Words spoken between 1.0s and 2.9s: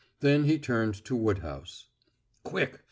to Woodhouse. "Quick!